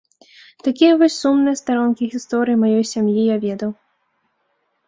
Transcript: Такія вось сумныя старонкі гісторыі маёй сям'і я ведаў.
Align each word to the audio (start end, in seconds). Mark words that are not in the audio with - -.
Такія 0.67 0.93
вось 1.01 1.17
сумныя 1.25 1.59
старонкі 1.61 2.09
гісторыі 2.13 2.61
маёй 2.65 2.85
сям'і 2.93 3.27
я 3.27 3.37
ведаў. 3.45 3.71